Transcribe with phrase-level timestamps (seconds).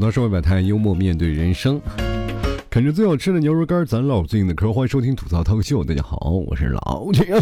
[0.00, 1.78] 吐槽社会百态，幽默面对人生，
[2.70, 4.72] 啃着最好吃的牛肉干，咱唠最硬的嗑。
[4.72, 7.38] 欢迎收听吐槽涛秀，大家好，我是老铁。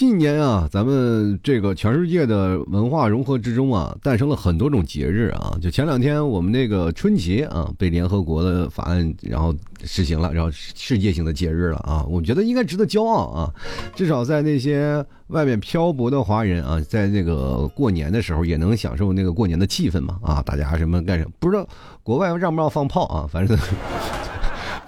[0.00, 5.54] 近年啊，咱们这个全世界的文化融合之中啊，诞生了很多种节日啊。
[5.60, 12.02] 就前两天我们那个春节啊，被联合国的法案然后实行了，然后世界性的节日了啊。
[12.08, 13.52] 我觉得应该值得骄傲啊，
[13.94, 20.42] 至少在那些外面漂泊的华人啊，在那个过年的时候也能享受那个过年的气氛嘛啊。
[20.46, 21.30] 大家什么干什么？
[21.38, 21.68] 不知道
[22.02, 23.28] 国外让不让放炮啊？
[23.30, 23.54] 反正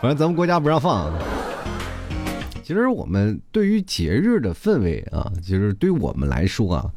[0.00, 1.12] 反正咱们国家不让放。
[2.72, 6.90] 其实我们对于节日的氛围啊，其实对我们来说啊，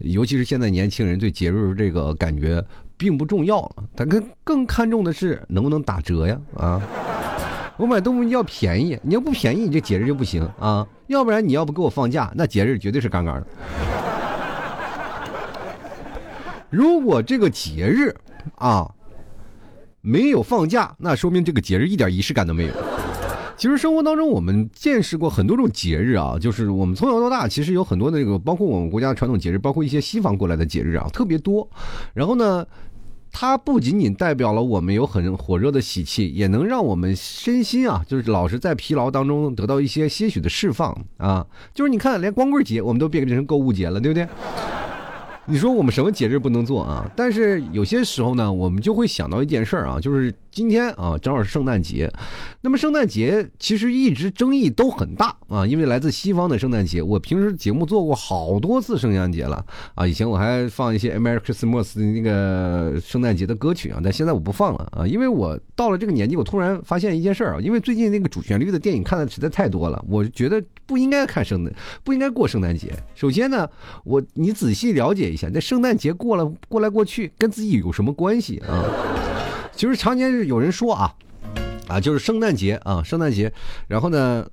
[0.00, 2.62] 尤其是现在年轻人对节日这个感觉
[2.98, 6.82] 并不重要，他更更看重的是能不能打折呀啊！
[7.78, 10.86] 我买东西要便宜，你要不便宜，你这节日就不行啊！
[11.06, 13.46] 要不然你要不给我放假，那节日绝对是杠杠的。
[16.68, 18.14] 如果这个节日
[18.56, 18.92] 啊
[20.02, 22.74] 没有放假，那说明这个节日一点仪式感都没有。
[23.56, 31.68] 其实生活当中，我们见识过很多种节日啊，就是我们从小到大，其实有很多的这个，包括我们国家的传统节日，包括一些西方过来的节日啊，特别多。
[32.12, 32.66] 然后呢，
[33.30, 41.46] 它不仅仅代表了我们有很火热的喜气，也能让我们身心啊，就是老是在疲劳当中得到一些些许的释放啊。
[41.72, 44.26] 就是你看，连光棍节我们都变成购物节了，对不对？
[45.46, 47.08] 你说我们什么节日不能做啊？
[47.14, 52.08] 但是有些时候呢，我们就会想到一件事儿啊，就是今天啊，正好是圣诞节。
[52.60, 60.06] 那么圣诞节其实一直争议都很大啊，因为来自西方的圣诞节，我平时节目做过好多次圣诞节了啊。
[60.06, 71.74] 以前我还放一些 American Christmas 的那个圣诞节的歌曲啊，但现在我不放了啊，因为我到了这个年纪，我突然发现一件事儿啊，因为最近那个主旋律的电影看的实在太多了，我觉得不应该看圣诞，
[72.04, 72.92] 不应该过圣诞节。
[73.16, 73.68] 首先呢，
[74.04, 79.33] 我你仔细了解一下，那圣诞节过了过来过去，跟自己有什么关系啊？
[79.76, 81.14] 其实常年是有人说啊。
[81.86, 83.52] 啊，就是圣诞节啊，圣诞节，
[83.88, 84.48] 然后呢，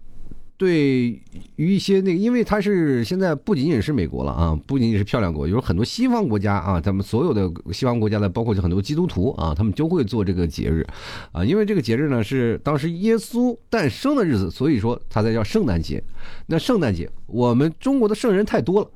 [0.58, 1.18] 对
[1.56, 10.86] 于一些那个，因为它是现在不仅仅是美国了啊，不仅仅是漂亮国，有很多西方国家啊，咱们所有的西方国家的，包括很多基督徒啊，他们都会做这个节日，
[11.32, 16.04] 啊，因为这个节日呢是当时耶稣诞生的日子，所以说它才叫圣诞节。
[16.48, 18.92] 那圣诞节，我们中国的圣人太多了，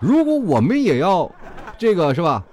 [0.00, 1.30] 如果我们也要
[1.78, 2.44] 这个是吧，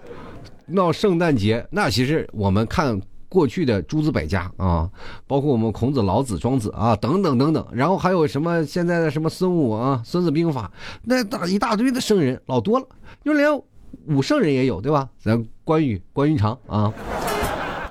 [0.67, 3.01] 闹圣诞节，那其实我们看。
[3.27, 4.89] 过去的诸子百家啊，
[5.27, 10.71] 包括我们孔子、老子、庄子啊，等等等等，然后还有什么现在的什么孙武啊、孙子兵法，
[11.03, 12.85] 那大一大堆的圣人老多了，
[13.25, 13.49] 就连
[14.07, 15.09] 武圣人也有，对吧？
[15.19, 16.93] 咱关羽、关云长啊，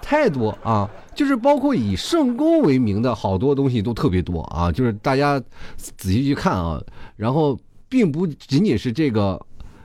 [0.00, 5.38] 太多啊，就是包括以圣公为名的好多东西都特别多啊，就是大家
[5.76, 6.82] 仔细去看啊，
[7.16, 9.38] 然后并不仅仅是这个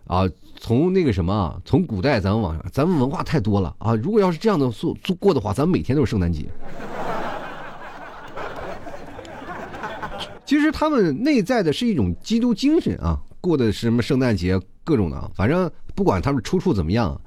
[0.06, 0.23] 啊。
[0.62, 3.96] 从那个什么，从古代咱们往上，咱们文化太多了啊！
[3.96, 6.50] 如果要是这样的做做过的话，咱们每天都是圣诞节。
[10.46, 17.19] 其实他们内在的是一种基督精神啊，过的是什么圣诞节，各种的，反正不管他们出处怎么样。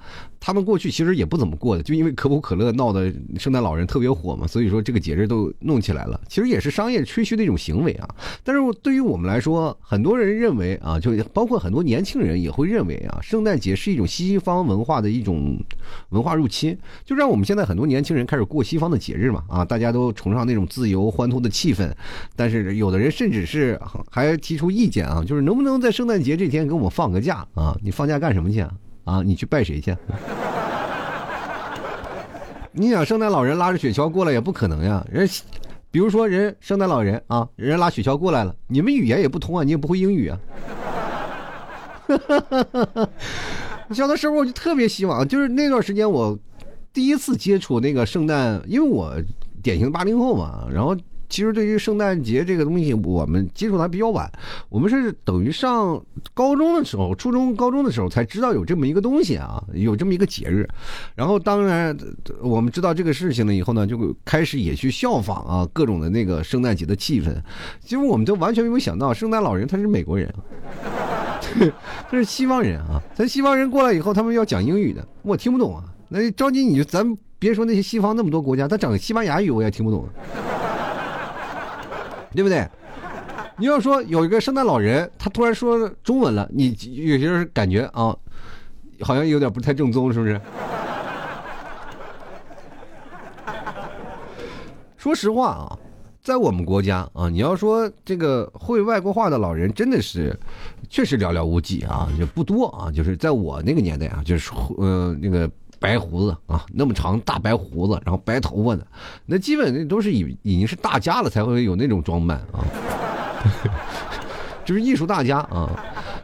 [0.44, 6.20] 他们过去其实也不怎么过的，就因为可口可乐闹的圣诞老人特别火嘛，所以说这个节日都弄起来了。
[6.28, 8.08] 其实也是商业吹嘘的一种行为啊。
[8.42, 15.56] 但是对于我们来说，很多人认为啊，就包括很多年轻人也会认为啊，圣诞节是一种西方文化的一种
[16.08, 21.88] 文化入侵，就让我们现在很多年轻人开始过西方的节日嘛啊，大家都崇尚那种自由欢脱的气氛。
[22.34, 23.80] 但是有的人甚至是
[24.10, 27.78] 还提出意见啊，就是能不能在圣诞节这天给我们放个假啊？
[27.80, 28.74] 你放假干什么去啊？
[29.04, 29.96] 啊，你去拜谁去？
[32.72, 35.04] 你想圣诞老人拉着雪橇过来也不可能呀。
[35.10, 35.28] 人，
[35.90, 40.38] 比如说人圣诞老人啊，人拉雪橇过来了，你们语言也不通啊，你也不会英语啊。
[43.92, 46.38] 小的时候我就特别希望，就是那段时间我
[46.92, 49.14] 第一次接触那个圣诞，因为我
[49.62, 50.96] 典型八零后嘛，然后。
[51.32, 54.30] 其实对于圣诞节这个东西，我们接触的还比较晚。
[54.68, 55.98] 我们是等于上
[56.34, 60.68] 高中的时候，初中、高中的时候才知道有这么一个东西啊，有这么一个节日。
[61.14, 61.96] 然后当然
[62.42, 67.34] 我们知道这个事情了以后呢，就开始也去效仿啊，各种的那个圣诞节的气氛。
[67.80, 70.30] 其实我们都完全没有想到，圣诞老人他是美国人，
[72.10, 73.02] 他是西方人啊。
[73.14, 75.82] 咱西方人过来以后，他们要讲英语的，我听不懂啊。
[76.10, 80.06] 那着急你就咱别说那些西方那么多国家，他讲西班牙语我也听不懂。
[82.34, 82.66] 对不对？
[83.58, 88.16] 你要说有一个圣诞老人，他突然说中文了，你有些人感觉啊，
[89.00, 90.40] 好像有点不太正宗，是不是？
[94.96, 95.78] 说实话啊，
[96.22, 100.34] 在我们国家啊，你要说这个会外国话的老人，真的是
[100.88, 102.90] 确实寥寥无几啊，就不多啊。
[102.90, 105.50] 就是在我那个年代啊，就是呃那个
[105.82, 108.86] 白胡子啊，那么长大白胡子，然后白头发的，
[109.26, 112.64] 那基本那都是已已经是大家了才会有那种装扮啊，
[114.64, 115.68] 就是艺术大家啊。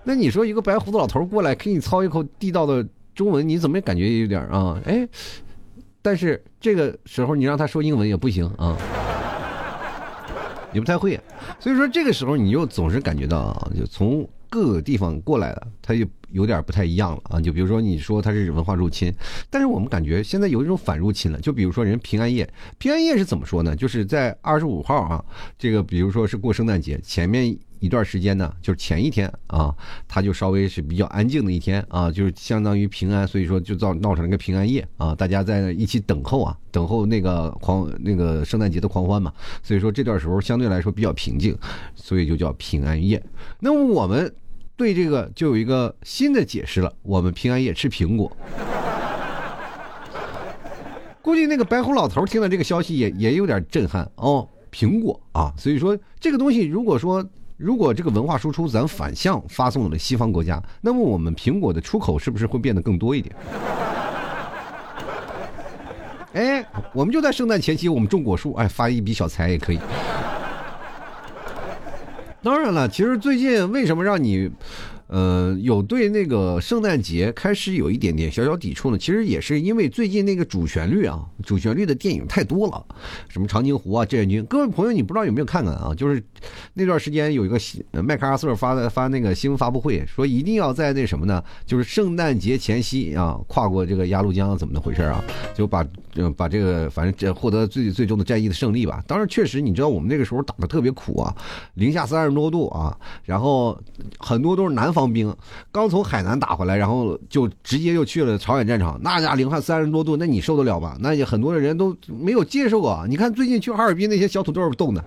[0.05, 4.81] 那你说一个白胡子老头过来给你操一口地道的中文，你怎么也感觉有点啊？
[4.87, 5.06] 哎，
[6.00, 8.76] 但是这个时候你让他说英文也不行啊。
[10.70, 11.19] 也不太会，
[11.58, 17.41] 所以说这个时候你又总是感觉到啊，就从各个地方过来的，他就有点不太一样了啊。
[17.41, 19.13] 就比如说你说它是文化入侵，
[19.51, 21.41] 但是我们感觉现在有一种反入侵了。
[21.41, 22.49] 就比如说人平安夜，
[22.79, 23.75] 平安夜是怎么说呢？
[23.75, 25.25] 就是在二十五号啊，
[25.59, 27.57] 这个比如说是过圣诞节前面。
[27.81, 29.73] 一段时间呢，就是前一天啊，
[30.09, 39.33] 他就稍微是比较安静的一天啊，就是相当于平安，所以说就造闹成了个平安夜啊，大家在一起等候啊，等候那个狂那个圣诞节的狂欢嘛，
[39.63, 41.57] 所以说这段时候相对来说比较平静，
[41.95, 43.23] 所以就叫平安夜。
[43.61, 44.35] 那我们
[44.79, 48.35] 对这个就有一个新的解释了，我们平安夜吃苹果。
[51.21, 57.23] 估计那个白胡老头听了这个消息也也有点震撼哦，苹果啊，所以说这个东西如果说。
[57.59, 63.35] 如果这个文化输出咱反向发送了西方国家，那么我们苹果的出口是不是会变得更多一点？
[66.35, 69.81] 哎，我们就在圣诞前夕，我们种果树，哎，发一笔小财也可以。
[72.43, 74.50] 当然了，其实最近为什么让你？
[75.08, 78.99] 呃，有对那个圣诞节开始有一点点小小抵触呢。
[78.99, 82.84] 其实也是因为最近那个主旋律啊，主旋律的电影太多了，
[83.28, 84.44] 什么长津湖啊、志愿军。
[84.44, 85.94] 各位朋友，你不知道有没有看看啊？
[85.96, 86.22] 就是
[86.75, 87.58] 那段时间有一个
[88.02, 91.43] 麦克阿瑟发的发那个新闻发布会，说一定要在那什么呢？
[91.64, 95.25] 就是圣诞节前夕啊，跨过这个鸭绿江，怎么的回事啊？
[95.55, 95.82] 就把
[96.37, 99.02] 把这个反正这获得最最终的战役的胜利吧。
[99.06, 101.34] 当然，确实你知道我们那个时候打的特别苦啊，
[101.75, 102.94] 零下三十多度啊，
[103.25, 103.81] 然后
[104.19, 104.98] 很多都是南方。
[104.99, 105.33] 方兵
[105.71, 108.99] 刚从海南打回来，然后就直接就去了朝鲜战场。
[109.03, 110.97] 那家零下三十多度，那你受得了吗？
[110.99, 113.05] 那也很多的人都没有接受啊。
[113.09, 115.05] 你看最近去哈尔滨那些小土豆冻的，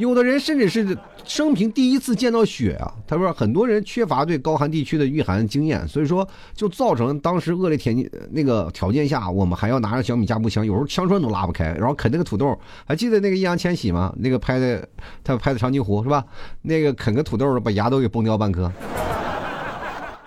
[0.00, 0.98] 有的人甚至是。
[1.22, 2.92] 生平第一次见到雪啊！
[3.06, 12.58] 他说很多人缺乏对高寒地区的御寒经验，所以说就造成当时恶劣天气那个条件下，我们还要拿着小米加步枪，有时候枪栓都拉不开，然后啃那个土豆。
[12.84, 14.12] 还记得那个易烊千玺吗？
[14.18, 14.88] 那个拍的
[15.22, 16.24] 他拍的长津湖是吧？
[16.62, 18.72] 那个啃个土豆把牙都给崩掉半颗，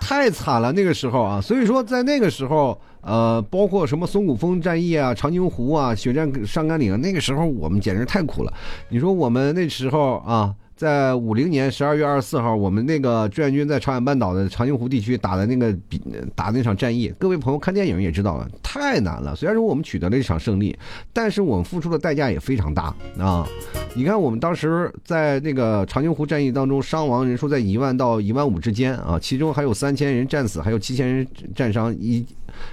[0.06, 1.40] 太惨了那个时候啊！
[1.40, 8.52] 所以说在那个时候，呃，包括什么松骨峰战役啊、长津湖啊、血战上甘岭，那个时候我们简直太苦了。
[8.90, 10.54] 你说我们那时候啊。
[10.76, 16.00] 在五零年十二月二十四号，我们那个志愿军在朝鲜半岛的长津湖地区打的那个比
[16.34, 19.36] 打那场战役，各位朋友看电影也知道了，太难了。
[19.36, 20.76] 虽然说我们取得了一场胜利，
[21.12, 23.46] 但是我们付出的代价也非常大啊！
[23.94, 31.24] 你看，我们当时在那个长津湖战役当中，伤亡人数在一万到一万五之间啊，其中还有三千人战死，还有七千人
[31.54, 32.26] 战伤，一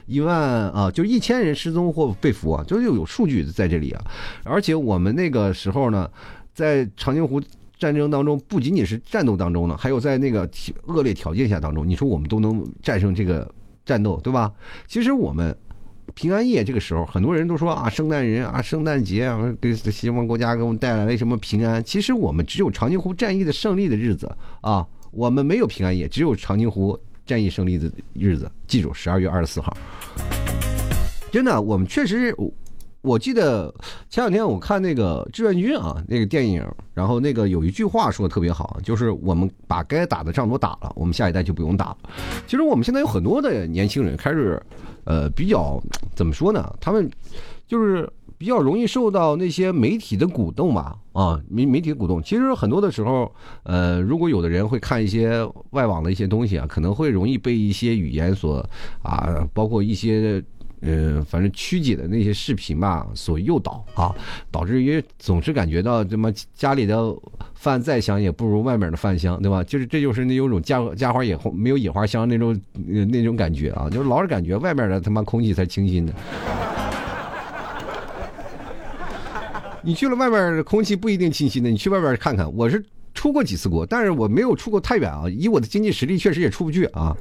[0.08, 0.36] 一万
[0.72, 4.04] 啊，就一千人失踪或被俘啊，就是有数据在这里啊。
[4.44, 6.10] 而且我们那个时候呢，
[6.52, 7.40] 在长津湖。
[7.82, 10.48] 战争当中不仅仅是战斗当中呢，还有在那个
[10.86, 13.52] 恶劣条件下当中，你说我们都能战胜这个
[13.84, 14.54] 战斗，对吧？
[14.86, 15.58] 其实我们
[16.14, 21.84] 平安夜这个时候，很多人都说啊，圣诞人啊，圣诞节啊，给西方国家给我们带来了什么平安？
[21.84, 28.48] 其实我们只有长津湖战役的胜利的日子啊，我们没有平安夜，只有长津湖战役胜利的日子。
[28.68, 29.76] 记住，十二月二十四号，
[31.32, 32.32] 真的，我们确实。
[33.02, 33.74] 我记得
[34.10, 41.98] 前两天我看那个志愿军啊，那个电影，然后那个有一句话说的特别好，就是我们把该打的仗都打了，我们下一代就不用打了。
[42.46, 44.62] 其实我们现在有很多的年轻人开始，
[45.06, 45.82] 呃，比较
[46.14, 46.72] 怎么说呢？
[46.80, 47.10] 他们
[47.68, 52.22] 就是比较容易受到那些媒体的鼓动吧，啊，媒媒体的鼓动。
[52.22, 58.64] 其实很多的时候，呃，如果有的人会看一些外网的一些东西啊，可能会容易被一些语言所
[59.02, 60.44] 啊，包括一些。
[60.82, 64.14] 嗯，反正曲解的那些视频吧，所诱导啊，
[64.50, 67.16] 导致于总是感觉到这么家里的
[67.54, 69.64] 饭再香也不如外面的饭香，对吧？
[69.64, 76.14] 就是这就是那有种家家花野没有野花香那种那种感觉啊，就是老是感觉外面的他妈空气才清新的。
[79.84, 82.52] 你去了外面空气不一定清新的，你去外面看看。
[82.56, 82.84] 我是
[83.14, 87.16] 出过几次国，但是我没有出过太远啊，以我的经济实力确实也出不去啊。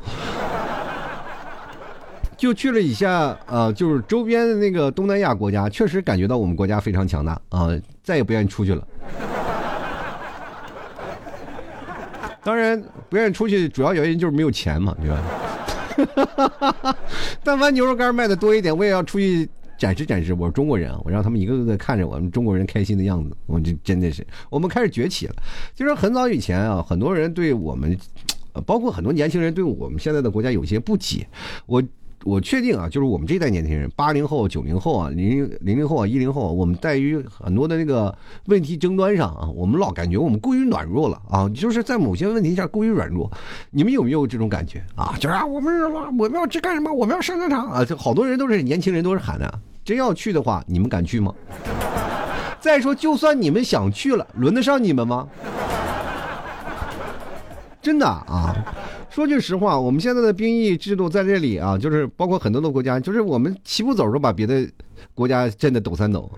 [2.41, 7.69] 就去了一下，呃，就是周边的那个东南亚国家，确实感觉到我们国家非常强大啊，
[8.03, 8.89] 再也不愿意出去了。
[12.43, 15.11] 当然，不愿意出去主要原因就是没有钱嘛，对
[16.81, 16.97] 吧？
[17.45, 25.35] 但凡牛肉干卖的多一点，我也要出去展示展示，我是中国人啊，我让他们一个个看着我们中国人开心的样子，我就真的是，我们开始崛起了。
[25.75, 27.95] 就是很早以前啊，很多人对我们，
[28.65, 31.29] 包括很多年轻人对我们现在的国家有些不解，
[31.67, 31.83] 我。
[32.25, 43.31] 我确定啊，就是我们这代年轻人，八零后、九零后啊，零零零后啊，一零后啊，我们在于很多的那个问题争端上啊，我们老感觉我们过于软弱了啊，就是在某些问题上过于软弱。
[43.71, 45.15] 你们有没有这种感觉啊？
[45.19, 46.93] 就是啊，我们我们要去干什么？
[46.93, 47.85] 我们要上战场啊！
[47.85, 51.35] 就好多人都是年轻人都是喊的，真要去的话，你们敢去吗？
[52.61, 55.27] 再说，就算你们想去了，轮得上你们吗？
[57.81, 58.55] 真的啊。
[59.11, 64.65] 说句实话，我们现在的兵役制度在这里啊，就是包括很多的国家，就是我们齐步走时候把别的
[65.15, 66.31] 国家震得抖三抖。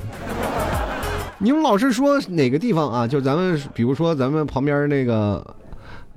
[1.38, 3.07] 你们老是说哪个地方啊？
[3.07, 5.45] 就咱们比如说咱们旁边那个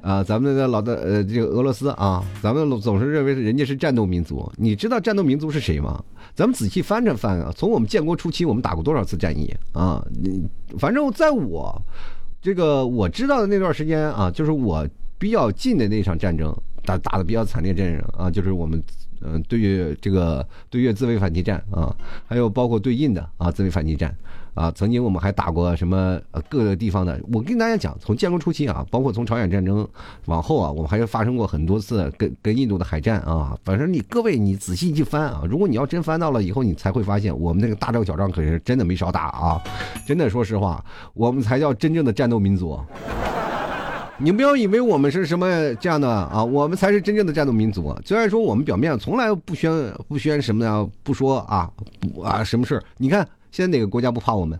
[0.01, 4.49] 啊，咱们的老的呃这个俄罗斯啊，咱们总是认为人家是战斗民族。
[4.55, 6.01] 你知道战斗民族是谁吗？
[6.33, 10.01] 咱们仔细翻着翻啊，从我们建国初期，我们打过多少次战役啊？
[10.23, 10.47] 你
[10.79, 11.81] 反正在我
[12.41, 14.87] 这个我知道的那段时间啊，就是我。
[15.25, 16.55] 比较近的那场战争
[16.85, 18.79] 打打的比较惨烈战争啊，就是我们
[19.21, 21.91] 嗯对越这个对越自卫反击战啊，
[22.27, 24.15] 还有包括对印的啊自卫反击战
[24.53, 27.19] 啊，曾经我们还打过什么各个地方的。
[27.33, 29.87] 我跟大家讲，从建国初期啊，包括从朝鲜战争
[30.25, 33.57] 往后啊，我们还是发生过很多次跟跟印度的海战啊。
[33.63, 39.59] 反正你各位你仔细去翻啊，如果你要真翻到了以后，你才会发现我们那个大仗小仗可是真的没少打啊。
[40.05, 42.79] 真的说实话，我们才叫真正的战斗民族。
[44.17, 47.93] 你不要以为我们是什么这样的啊，我们才是真正的战斗民族。
[48.05, 51.69] 虽然说我们表面从来不宣不宣什么呀，不说啊
[52.23, 54.57] 啊什么事你看现在哪个国家不怕我们？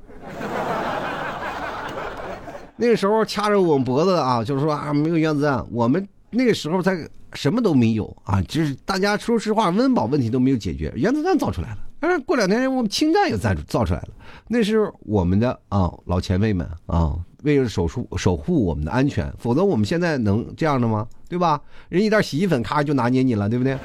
[2.75, 11.77] 那个时候掐着我们脖子啊，就是说啊没有原子弹，我们那个时候才什么都没有啊，就是大家说实话，温饱问题都没有解决，原子弹造出来了。
[11.99, 14.09] 但是过两天我们氢弹也造造出来了，
[14.47, 17.15] 那是我们的啊老前辈们啊。
[17.43, 21.07] 为了守护守护我们的安全，否则我们现在能这样的吗？
[21.29, 21.61] 对吧？
[21.89, 23.77] 人一袋洗衣粉，咔就拿捏你了，对不对？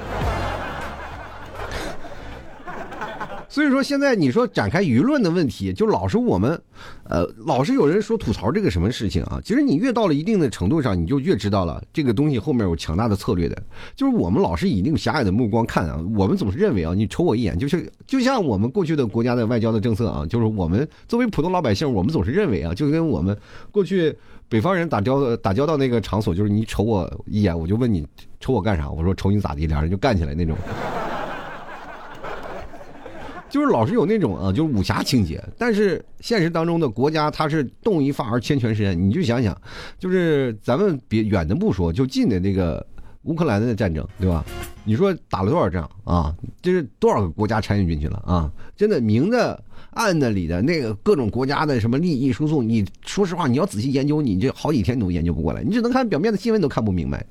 [3.51, 6.57] 所以说，现在你说展开舆论的问题，就老是我们，
[7.03, 9.41] 呃，老是有人说吐槽这个什么事情啊？
[9.43, 13.63] 其实你越到了一定的程度上，你就越知道了这个东西后面有强大的策略的。
[13.93, 23.37] 就是我们老是以那种狭隘的目光看啊，我们总是认为啊，你瞅我一眼，就是就像我们过去的国家的外交的政策啊，就是我们作为普通老百姓，我们总是认为啊，就跟我们
[23.69, 24.15] 过去
[24.47, 28.07] 北方人打交打交道那个场所，就是你瞅我一眼，我就问你
[28.39, 28.89] 瞅我干啥？
[28.89, 29.67] 我说瞅你咋地？
[29.67, 30.55] 俩人就干起来那种。
[33.51, 38.97] 就是老是有那种啊，就是武侠情节，但是现实当中的国家它是动一发而牵全身。
[38.99, 39.55] 你就想想，
[39.99, 42.83] 就是咱们别远的不说，就近的那个
[43.23, 44.45] 乌克兰的战争，对吧？
[44.83, 46.33] 你说打了多少仗啊？
[46.61, 48.49] 这是多少个国家参与进去了啊？
[48.75, 57.23] 真的明的暗的里的那个各种国家的什么利益输送，你说实话，你要仔细研究，你这好几天都研究不过来，你只能看表面的新闻都看不明白。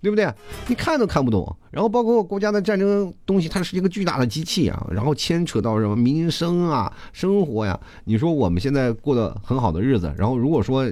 [0.00, 0.32] 对不对？
[0.66, 1.56] 你看都看不懂。
[1.70, 4.86] 然后包括国家的战争东西，它是一个巨大的机器啊。
[4.90, 7.78] 然后牵扯到什么民生啊、生活呀。
[8.04, 10.90] 你说我们现在过得很好的日子，然后如果说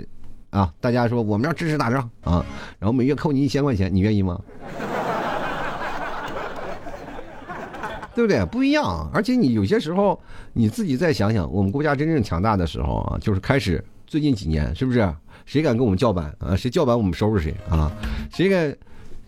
[0.50, 2.44] 啊，大家说我们要支持打仗啊，
[2.78, 4.40] 然后每月扣你一千块钱，你愿意吗？
[8.14, 8.44] 对不对？
[8.46, 9.10] 不一样。
[9.12, 10.20] 而且你有些时候
[10.52, 15.12] 你自己再想想，我们国家真正强大的时候啊，就是开始最近几年，是不是？
[15.46, 16.54] 谁敢跟我们叫板啊？
[16.56, 17.90] 谁叫板我们收拾谁啊？
[18.32, 18.74] 谁敢？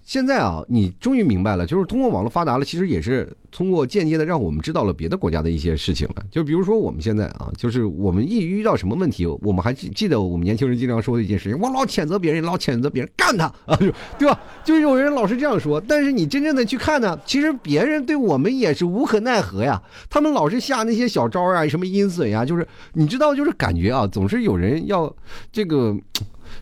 [0.06, 3.30] 现在啊，你终于明白了，就是通过网络发达了，其实也是。
[3.52, 13.74] 通过间接的让我们知道了别的国家的一些事情了，就比如说我们现在啊，就是我们一遇到什么问题，我们还记记得我们年轻人经常说的一件事情，我老谴责别人，老谴责别人，干他 啊，
[14.18, 14.38] 对吧？
[14.62, 25.10] 就是有人老是这样说，但是你真正的去看呢，其实别人对我们也是无可奈何呀，他们老是下那些小招啊，什么阴损呀，就是你知道，就是感觉啊，总是有人要
[25.50, 25.96] 这个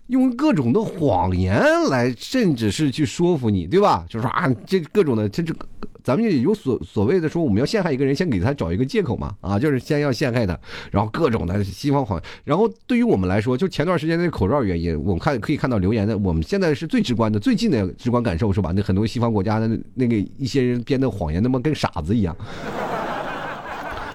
[0.09, 4.05] 用各种的谎言来，甚至是去说服你，对吧？
[4.09, 5.55] 就说啊，这各种的这这。
[6.03, 10.55] 咱们就有所所谓的说，我们要陷害一个人，先给他找一个借口嘛，啊，就是先要陷害他，
[10.91, 12.23] 然后各种的西方谎。
[12.45, 18.71] 然后对于我们来说，就前段时间那口罩原因，我们看可以看到留言的，我们现在是最直观的、最近的直观感受是吧？
[18.77, 22.37] 那很多西方国家的那个一些人编的谎言，他妈跟傻子一样。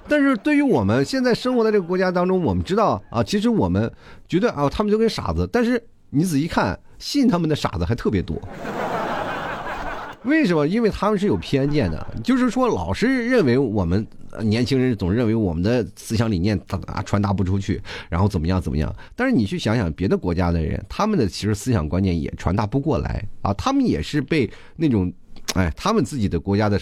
[0.09, 3.89] 但是对于我们现在生活在这个国家当中，我们知道啊，其实我们
[4.27, 8.35] 觉得啊，他们就跟傻子，但是你仔细看，信他们的傻子还特别多。
[10.25, 10.67] 为什么？
[10.67, 14.05] 因为他们是有偏见的，就是说老是认为我们
[14.41, 18.93] 年轻人总认为我们的思想理念啊传达不出去，然后怎么样怎么样。
[19.15, 25.11] 但是你去想想别的国家的人，他们的其实思想观念也传达不过来啊，他们也是被那种
[25.55, 26.79] 哎，他们自己的国家的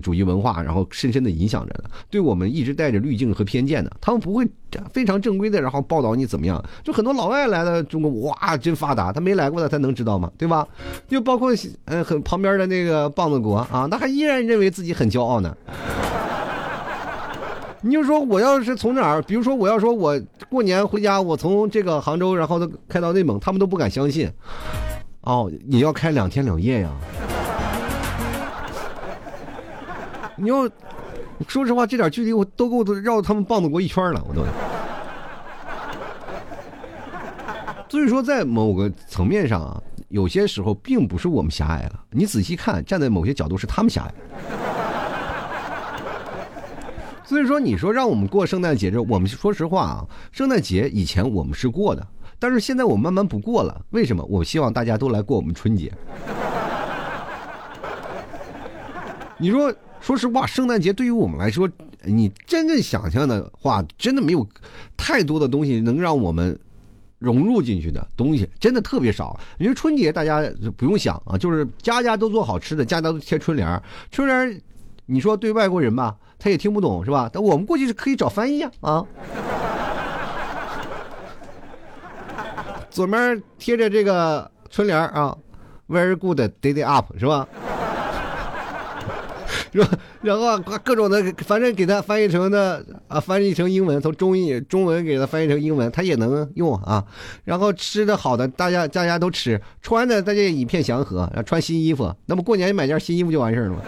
[0.00, 3.90] 主义文化，然后深深的影响着的，对我们一直带着滤镜和偏见的。
[4.00, 4.48] 他们不会
[4.92, 6.64] 非常正规的，然后报道你怎么样。
[6.84, 9.12] 就很多老外来了中国，哇，真发达。
[9.12, 10.30] 他没来过的，他能知道吗？
[10.38, 10.66] 对吧？
[11.08, 11.52] 就包括
[11.86, 15.54] 嗯，很旁边的那个棒子国啊，那还依然认为自己很骄傲呢。
[17.82, 20.18] 你就说我要是从哪儿，比如说我要说我
[20.48, 24.30] 过年回家，我从这个杭州，然后开到内蒙，他们都不敢相信。
[25.22, 26.90] 哦，你要开两天两夜呀？
[30.36, 30.68] 你要
[31.46, 34.42] 说实话，这点距离我都够绕他们棒子国一圈了，我都。
[37.88, 42.00] 所以说，在某个层面上啊，有些时候并不是我们狭隘了。
[42.10, 44.12] 你仔细看，站在某些角度是他们狭隘。
[47.24, 52.04] 所以说，你说让我们过圣诞节，这我们说实话啊，圣诞节以前我们是过的，
[52.40, 53.80] 但是现在我们慢慢不过了。
[53.90, 54.24] 为什么？
[54.24, 55.92] 我希望大家都来过我们春节。
[59.38, 59.72] 你说。
[60.04, 61.66] 说实话，圣诞节对于我们来说，
[62.02, 64.46] 你真正想象的话，真的没有
[64.98, 66.60] 太多的东西能让我们
[67.18, 69.40] 融入进去的东西，真的特别少。
[69.56, 70.42] 因为春节大家
[70.76, 74.60] 不用想啊，就是家家都做好吃的，家家都贴春联春联
[75.06, 77.30] 你说对外国人吧，他也听不懂是吧？
[77.32, 79.06] 但我们过去是可以找翻译啊啊。
[82.90, 85.34] 左面贴着这个春联啊
[85.88, 87.48] ，Very good day up 是吧？
[89.74, 89.88] 是吧？
[90.22, 97.04] 然后啊各种的，反正给他翻译成的啊，翻译成英文，从中译中文给他翻译成英文，他也能用啊。
[97.42, 102.14] 然后吃的好的，大家大家都吃；穿的大家也一片祥和，穿新衣服。
[102.26, 103.78] 那么过年买件新衣服就完事儿了吗？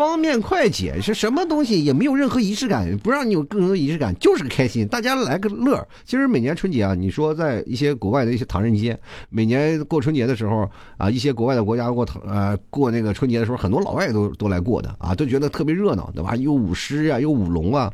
[0.00, 1.84] 方便快捷是什么东西？
[1.84, 5.86] 也没有任何仪式感，不让你有更多仪式感，就是个开心，大家来个乐。
[6.06, 10.66] 其实每年春节啊，你说在一些国外的一些唐人街，每年过春节的时候
[10.96, 16.34] 啊，一些国外的国家过唐呃过那个春节的时候，很多老外都都来过的啊，都觉得特别热闹，对吧？
[16.34, 17.92] 有舞狮啊，有舞龙啊，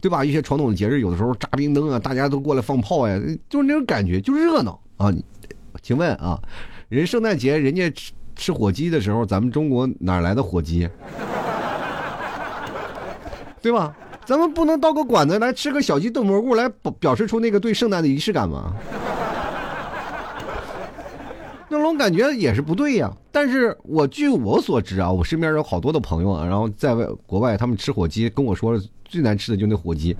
[0.00, 0.24] 对吧？
[0.24, 5.12] 一些传统的节日，有的时候扎冰灯啊，大家都过来放炮呀，就是那种感觉，就热闹啊。
[5.82, 6.40] 请问啊，
[6.88, 7.92] 人圣诞节人家
[8.38, 10.88] 吃火鸡的时候，咱们中国哪来的火鸡？
[13.60, 13.92] 对吧？
[14.24, 18.72] 咱们不能到个馆子来吃个小鸡炖蘑菇来表表示出那个对圣诞的仪式感吗？
[21.68, 23.10] 那种感觉也是不对呀。
[23.32, 30.16] 但是我据我所知啊，我身边有好多的朋友啊，然后在外国外，他们吃火鸡跟我说最难吃的就那火鸡，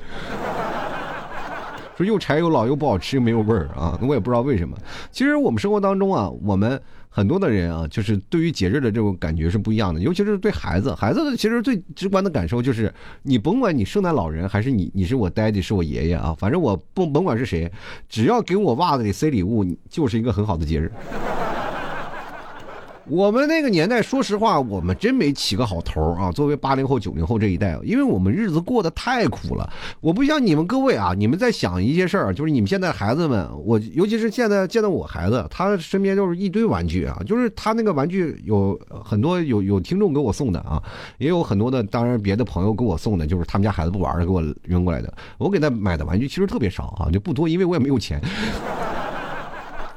[1.97, 3.97] 说又柴又老又不好吃又没有味儿啊。
[4.01, 4.77] 那我也不知道为什么。
[5.13, 6.81] 其实我们生活当中啊，我们。
[7.09, 10.95] 很多的人啊，就是对于节日的这种感觉是不一样的，尤其是对孩子。
[10.95, 12.93] 孩子其实最直观的感受就是，
[13.23, 17.71] 你甭管你圣诞老人还是你，你是我 daddy 是我爷爷啊，反正我不甭管是谁，
[18.09, 20.93] 只要给我袜子里塞礼物，就是一个很好的节日。
[23.11, 26.31] 我们那个年代，说实话，我们真没起个好头啊。
[26.31, 29.69] 作为八零后、九零后这一代，因为我们日子过得太苦了。
[30.01, 40.83] 我不像你们各位啊，你们在想一些事儿，就是你们现在孩子们，我尤其是现在见到我孩子，他身边就是一堆玩具啊，就是他那个玩具有很多有有听众给我送的啊，
[41.17, 45.13] 也有很多的，当然别的朋友给我送的，就是他们家孩子不玩了给我扔过来的。
[45.39, 48.21] 我给他买的玩具其实特别少啊，就不多，因为我也没有钱。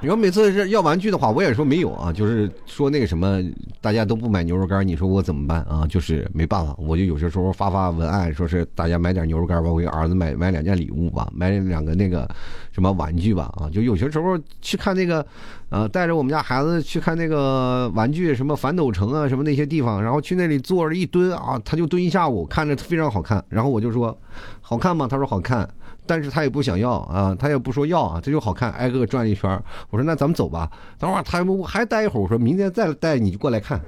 [0.01, 3.39] 你说每次是要玩具的话，我也说没有啊，就是说那个什么，
[3.79, 5.85] 大家都不买牛肉干，你说我怎么办啊？
[5.87, 12.27] 就是没办法，我就有些时候发发文案，说是大家买点牛肉干吧，我给儿子买买两件礼物吧，买两个那个
[12.71, 15.23] 什么玩具吧啊，就有些时候去看那个，
[15.69, 24.17] 呃，带着我们家孩子去看那个玩具，什么反斗城啊，什么那些地方，然后去那里坐着一蹲啊，他就蹲一下午，看着非常好看，然后我就说，
[24.61, 25.07] 好看吗？
[25.07, 25.69] 他说好看。
[26.05, 29.49] 但是他也不想要啊，他也不说要啊，这就好看，挨个转一圈。
[29.89, 32.23] 我说那咱们走吧，等会儿他还待一会儿。
[32.23, 33.79] 我说明天再带你过来看，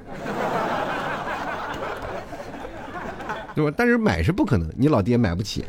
[3.56, 3.73] 对吧？
[3.76, 5.65] 但是买是不可能，你老爹买不起。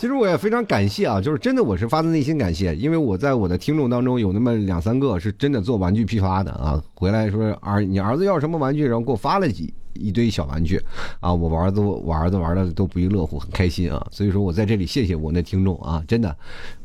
[0.00, 9.74] 其实我也非常感谢啊，就是真的我是发自内心感谢，因为我在我的听众当中有那么两三个是真的做玩具批发的啊，回来说儿你儿子要什么玩具，然后给我发了几。
[9.92, 10.80] 一堆小玩具，
[11.18, 14.06] 啊，我儿子我儿子玩的都不亦乐乎，很开心啊。
[14.10, 16.34] 所以说我在这里谢谢我那听众啊，真的，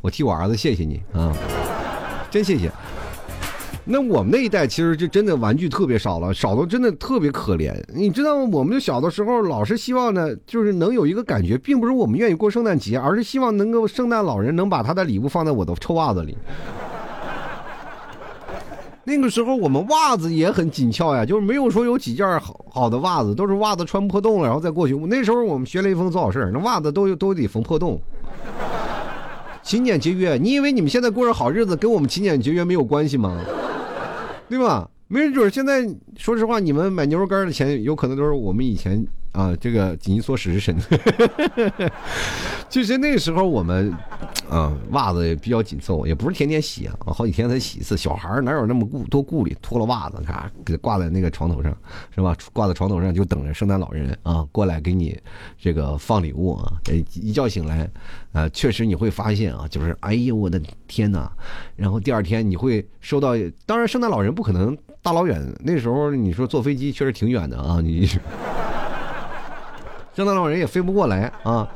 [0.02, 1.32] 我替我儿子谢谢你啊，
[2.30, 2.70] 真谢谢。
[3.88, 7.72] 那我们那一代其实就真的玩具特别少了，少的真的特别可怜。
[7.94, 8.50] 你知道吗？
[8.52, 16.36] 我们就小的时候老是希望呢，就是能有一个感觉，并不是我们愿意过圣诞节，而是希望能够圣诞老人能把他的礼物放在我的臭袜子里。
[19.06, 24.96] 那个时候我们袜子也很紧俏呀，就是没有说有几件好好的袜子，都是袜子穿破洞了，然后再过去。
[24.96, 28.02] 那时候我们学雷锋做好事那袜子都都得缝破洞。
[29.62, 33.40] 勤俭节约，你以为你们现在过着好日子，跟我们勤俭节约没有关系吗？
[34.50, 34.90] 对吧？
[35.08, 39.06] 没准现在说实话，你们买牛肉干的钱，有可能都是我们以前。
[39.36, 40.78] 啊，这个紧衣缩食是神，
[42.70, 43.94] 就是那时候我们，
[44.50, 47.98] 啊，袜子也比较紧凑，也不是天天洗啊，好几天才洗一次。
[47.98, 51.76] 小孩哪有那么顾多顾虑，脱了袜子，咔给挂在那个床头上，
[52.16, 52.34] 是吧？
[52.54, 55.20] 挂在床头上就等着圣诞老人啊过来给你
[55.60, 56.72] 这个放礼物啊。
[57.14, 57.90] 一觉醒来，
[58.32, 61.30] 啊，确实你会发现啊，就是哎呦我的天哪！
[61.76, 63.34] 然后第二天你会收到，
[63.66, 68.10] 当然圣诞老人不可能大老远，那时候你说坐飞机确实挺远的啊，你。
[70.16, 71.68] 圣诞老人也飞不过来啊，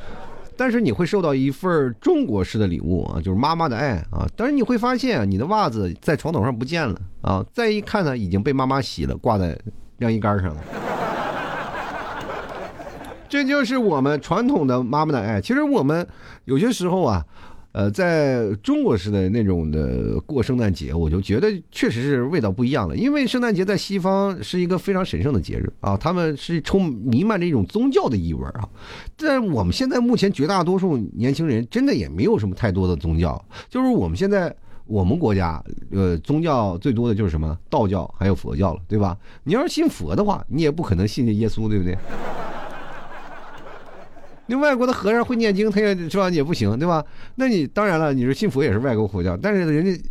[0.56, 4.26] 但是你会收到一份中国式的礼物啊，就是妈妈的爱啊。
[4.36, 9.60] 但是你会发现，你的袜子在床头上不见了啊，再一看呢，已经被妈妈洗了，挂在
[9.98, 10.62] 晾衣杆上了。
[13.28, 15.42] 这就是我们传统的妈妈的爱。
[15.42, 16.08] 其实我们
[16.46, 17.26] 有些时候啊。
[17.72, 22.96] 呃，在中国式的那种的过圣诞节，我就觉得确实是味道不一样了。
[22.96, 28.68] 因为圣诞节在西方是一个非常神圣的节日啊，他们是充弥漫着一种宗教的意味啊。
[29.16, 34.54] 但我们现在目前绝大多数年轻人真的也没有什么太多的宗教，就是我们现在
[34.88, 39.16] 我们国家呃宗教最多的就是什么道教还有佛教了，对吧？
[39.44, 41.96] 你要是信佛的话，你也不可能信耶稣，对不对？
[44.52, 47.06] 那外国的和尚会念经，他也是吧也不行，对吧？
[47.36, 50.04] 那你当然了，你是信佛也是外国佛教，但是人家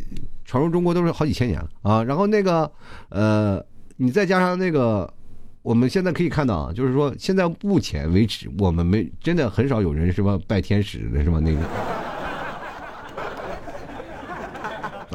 [0.45, 2.01] 传入中国都是好几千年了啊。
[2.05, 2.71] 然后那个
[3.09, 3.61] 呃，
[3.97, 5.13] 你再加上那个，
[5.61, 11.59] 我们现在可以看到啊，就是说现在目前为止，我们没真的很少有人是吧拜天使的是吧那个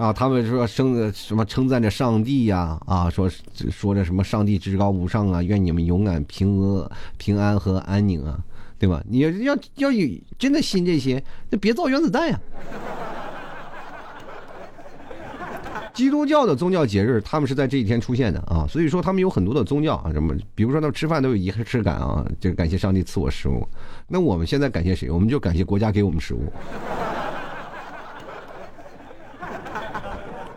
[0.05, 3.27] 啊，他们说称什么称赞着上帝呀啊，说
[3.71, 8.39] 说着什么上帝至高无上啊，愿你们勇敢、平安、平安和安宁啊。
[8.79, 9.03] 对吧？
[9.09, 10.09] 你要要要有
[10.39, 12.39] 真的信这些，那别造原子弹呀！
[15.95, 23.65] 基督教的宗教节日，他们是在这一天出现的啊，所以说他们有很多的宗教啊，什么，比如说他们吃饭都有仪式感啊，就是感谢上帝赐我食物。
[24.09, 25.09] 那我们现在感谢谁？
[25.09, 26.53] 我们就感谢国家给我们食物。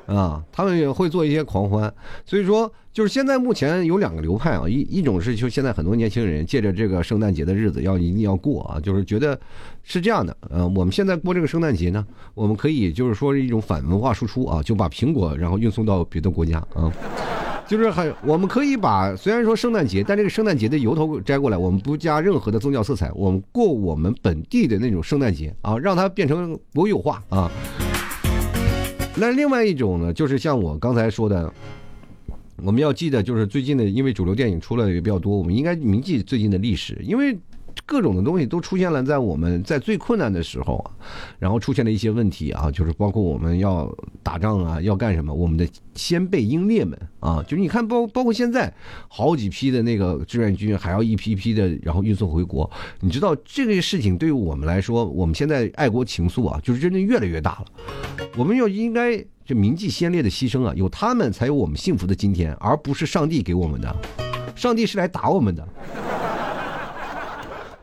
[0.08, 1.94] 啊，他们也会做一些狂欢，
[2.26, 9.40] 所以说就是现在目前有两个流派啊，一一种是就现在很多年轻人借着这个圣诞节的日子要一定要过啊，就是觉得
[9.84, 16.92] 是这样的，呃，我们现在过这个圣诞节呢，我们可以就是说是一种反文化输出啊，就把苹果然后运送到别的国家啊，
[17.68, 27.52] 就是很我们可以把虽然说圣诞节，但这个圣诞节的由头摘过来，我们不加任何的宗教色彩，我们过我们本地的那种圣诞节啊，让它变成国有化啊。
[29.20, 31.52] 那另外一种呢，就是像我刚才说的，
[32.64, 37.38] 我们要记得，就是最近的，因为主流电影出来的也比较多，我们应该铭记最近的历史，因为。
[37.86, 40.84] 各种的东西都出现了，在我们在最困难的时候，
[41.40, 48.74] 然后出现了一些问题啊，就是包括我们要打仗啊，要干什么，我们的先辈英烈们啊，就是你看包包括现在
[49.08, 57.66] 好几批的那个志愿军，还要一批批的然后运送回国，你知道这个事情对于我们来说，我们现在爱国情愫啊，就是真的越来越大了。
[58.36, 63.96] 我们要应该这铭记先烈的牺牲啊，有他们才有我们幸福的今天，而不是上帝给我们的，
[64.56, 65.68] 上帝是来打我们的。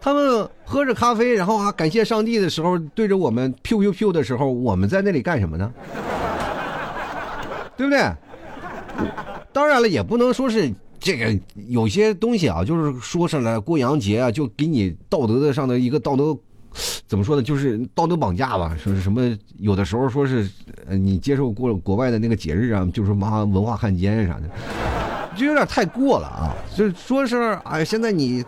[0.05, 5.73] 他们喝着咖啡，然后啊感谢上帝的时候，对着我们 “piu piu piu” 的时候，我们在那里干什么呢？
[7.75, 8.12] 对不对？
[9.51, 11.35] 当然了，也不能说是这个
[11.69, 16.37] 有些东西啊，就是说上来过洋节啊，就给你道德的上的一个道德，
[17.07, 17.43] 怎么说呢？
[17.43, 18.77] 就是道德绑架吧。
[18.79, 19.35] 说是什么？
[19.59, 20.47] 有的时候说是，
[20.87, 24.43] 你接受过国外的那个节日啊，就是妈文化汉奸啥的。
[25.37, 26.55] 就有点太过了啊！
[26.75, 28.44] 就说是哎，现在你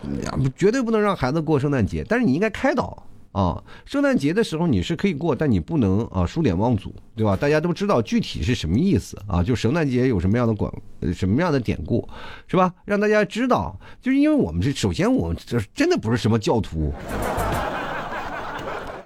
[0.56, 3.62] 绝对不能让孩子过圣诞节，但是你应该开导啊！
[3.84, 7.36] 圣诞节的时候你是可以过，但你不能啊书脸忘祖，对吧？
[7.36, 9.42] 大家都知道具体是什么意思啊？
[9.42, 10.72] 就圣诞节有什么样的广
[11.12, 12.08] 什么样的典故，
[12.46, 12.72] 是吧？
[12.84, 16.92] 让大家知道，就是因为我们这首先我们这真的不是什么教徒。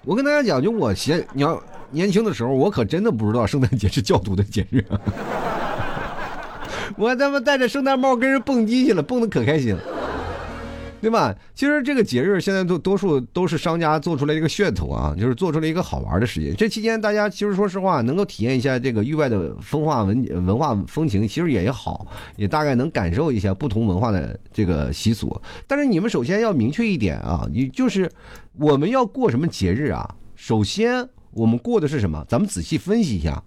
[0.05, 4.83] 我跟大家讲，就我先你要年轻的时候，我可真的不知道圣诞节是教徒的节日。
[7.01, 9.81] 我他妈戴着圣诞帽跟人蹦迪去了，蹦的可开心了，
[11.01, 11.35] 对吧？
[11.55, 16.55] 其实这个节日现在都多数都是商家做出来一个噱头啊，就是做出来一个好玩的事情。
[16.55, 25.35] 这期间大家其实说实话，能够体验一下这个域外的风化文文化风情，其实也好，也大概能感受一下不同文化的这个习俗。
[25.65, 28.07] 但是你们首先要明确一点啊，你就是
[28.59, 30.07] 我们要过什么节日啊？
[30.35, 32.23] 首先我们过的是什么？
[32.29, 33.43] 咱们仔细分析一下，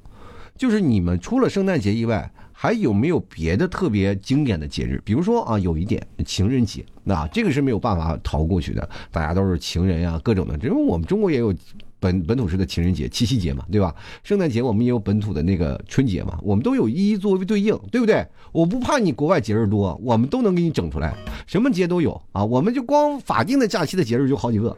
[0.58, 2.28] 就是你们除了圣诞节以外。
[2.64, 4.98] 还有没有别的特别经典的节日？
[5.04, 8.88] 比如说啊，有一点情人节，那这个是没有办法逃过去的。
[9.12, 10.56] 大家都是情人呀，各种的。
[10.66, 11.54] 因为我们中国也有
[12.00, 13.94] 本本土式的情人节、七夕节嘛，对吧？
[14.22, 18.26] 圣诞节我们也有本土的那个春节嘛，我们都有一一作为对应，对不对？
[18.50, 21.14] 我不怕你国外节日多，我们都能给你整出来，
[21.46, 22.42] 什么节都有啊！
[22.42, 24.74] 我们就光法定的假期的节日就好几个。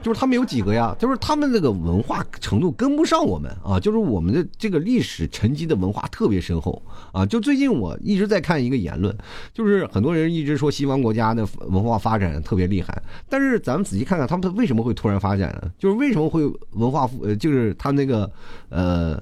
[0.00, 0.94] 就是他们有几个呀？
[0.98, 3.80] 就是他们那个文化程度跟不上我们啊！
[3.80, 6.80] 就是我们的这个历史沉积的文化特别深厚
[7.12, 7.26] 啊！
[7.26, 9.14] 就最近我一直在看一个言论，
[9.52, 15.70] 就是很多人一直说西方国家的文化发展特别厉害，但是咱们仔细看看他们为什么会突然发展呢？
[15.78, 18.30] 就是为什么会文化复呃，就是他那个
[18.68, 19.20] 呃，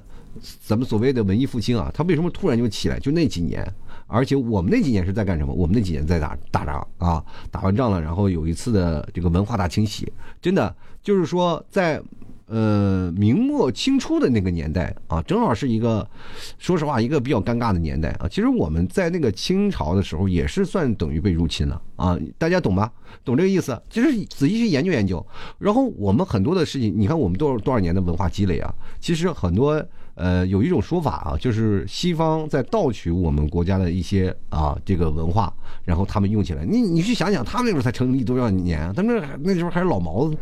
[0.63, 2.99] 咱们所谓的文艺复兴啊，他为什么突然就起来？
[2.99, 3.67] 就那几年。
[4.07, 5.53] 而且我们那几年是在干什么？
[5.53, 12.01] 我们那几年在打打仗啊，打完仗了，然后有一次的这个文化大清洗，真的就是说在，
[12.45, 16.09] 呃明末清初的那个年代啊，正好是一个，
[16.57, 18.27] 说实话一个比较尴尬的年代啊。
[18.29, 22.89] 其实我们在那个清朝的时候也是算等于被入侵了啊，大家懂吗？
[23.25, 23.77] 懂这个意思？
[23.89, 25.25] 其实仔细去研究研究，
[25.59, 29.85] 然后我们很多的事情，你看我们多少多少年的文化积累啊，其实很多。
[30.17, 35.53] 呃，有一种说法啊，就是西方在盗取我们国家的一些啊这个文化，
[35.85, 36.65] 然后他们用起来。
[36.65, 38.91] 你你去想想，他们那时候才成立多少年？
[38.95, 40.35] 他们那时候还是老毛子，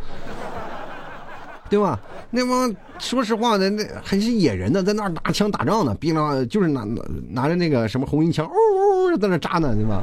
[1.69, 1.99] 对吧？
[2.31, 6.87] 那帮说实话的，那还是野人呢，在那儿拿枪打仗呢，槟榔就是拿
[7.29, 10.01] 拿着那个什么红缨枪，呜呜在那扎呢，对吧？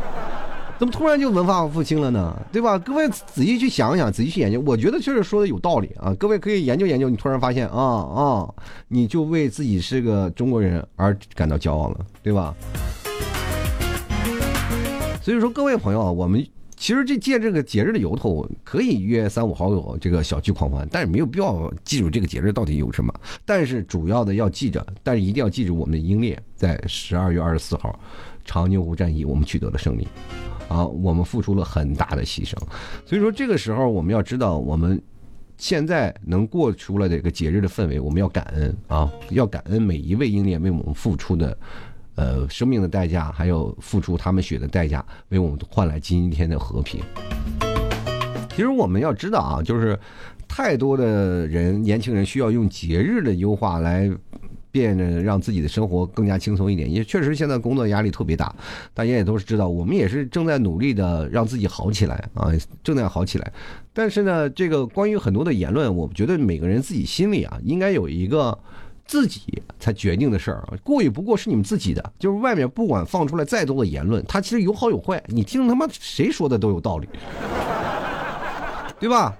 [0.82, 2.36] 怎么突然就文化复兴了呢？
[2.50, 2.76] 对吧？
[2.76, 6.12] 各位仔细去想想，仔细去研究，我觉得确实说的有道理啊。
[6.14, 8.54] 各位可以研究研究，你突然发现啊啊，
[8.88, 12.52] 你就为自己是个中国人而感到骄傲了，对吧？
[15.22, 16.44] 所以说，各位朋友，我们
[16.76, 23.14] 其实这借这个节日的由头，可以约三五好友这个小聚狂欢，但是没有必要记住这个节日到底有什么。
[23.44, 27.96] 但是主要的要记着，但是一定要记住我们的英烈在十二月二十四号
[28.44, 30.06] 长津湖战役，我们取得了胜利。
[30.68, 32.56] 啊，我们付出了很大的牺牲，
[33.04, 34.98] 所以说这个时候我们要知道，我们
[35.58, 41.58] 现在能过出了这个节日的氛围，我们要感恩啊，要感恩每一位英烈为我们付出的，
[42.14, 47.02] 呃，生命的代价，还有付出他们血的代价，为我们换来今天的和平。
[48.48, 49.98] 其实我们要知道啊，就是
[50.48, 54.10] 太多的人，年轻人需要用节日的优化来。
[54.72, 58.52] 变得让自己的生活更加轻松一点，也确实现在工作压力特别大，
[58.94, 62.50] 大家也都是知道，我们也是正在努力的让自己好起来啊，
[62.82, 63.52] 正在好起来。
[63.92, 68.58] 但是呢，这个关于很多的言论，我觉得每个人自己心里啊，应该有一个
[69.04, 72.12] 自己才决定的事儿，过与不过是你们自己的。
[72.18, 77.06] 就是外面不管放出来再多的言论，它其实有好有坏，你听他妈谁说的都有道理，
[78.98, 79.36] 对吧？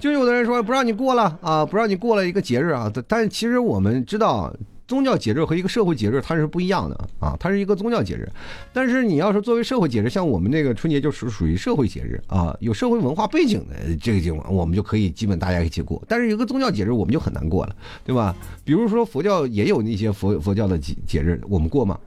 [0.00, 4.52] 就有的人说不让你过了啊，不让你过了一个节日啊，但其实我们知道。
[4.92, 8.30] 宗教节日和一个社会节日它是不一样的啊，它是一个宗教节日，
[8.74, 16.02] 但是你要是作为社会节日，像我们这个春节就属属于社会节日啊，有社会文化背景的这个节目，我们就可以基本大家一起过。
[16.06, 17.74] 但是一个宗教节日我们就很难过了，
[18.04, 18.36] 对吧？
[18.66, 21.98] 比如说佛教也有那些佛佛教的节节日，我们过吗？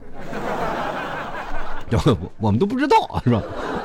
[1.90, 3.42] 我我们都不知道是吧？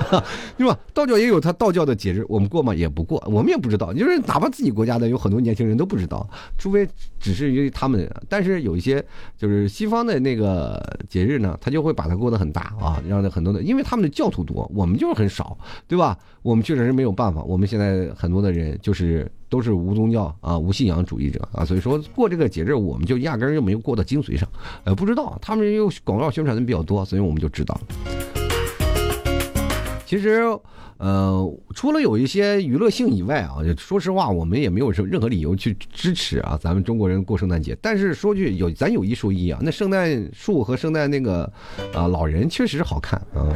[0.57, 0.77] 是吧？
[0.93, 2.73] 道教也有他道教的节日，我们过吗？
[2.73, 3.93] 也不过，我们也不知道。
[3.93, 6.87] 就是哪怕自己国家的，有很多年轻人都不知道，除非
[7.19, 8.09] 只是因为他们。
[8.27, 9.03] 但是有一些
[9.37, 16.17] 就是西方的那个节日呢，他就会把它过得很大啊，让很多的，因为他们的教徒多，我们就是很少，对吧？
[16.41, 17.43] 我们确实是没有办法。
[17.43, 24.47] 我们现在很多的人就是都是无宗教啊、无信仰主义者啊，所以说过这个节日，我们就压根儿就没有过到精髓上，
[24.85, 25.37] 呃，不知道。
[25.41, 27.81] 他们又广告宣传的比较多，所以我们就知道了。
[30.05, 30.41] 其实，
[30.99, 37.77] 呃，除了有一些娱乐性以外啊，说实话，我们也没有什任何理由去支持啊，咱们中国人过圣诞节。
[37.81, 41.43] 但是说句有，咱有一说一啊，那圣诞树和圣诞那个
[41.93, 43.51] 啊老人确实好看啊。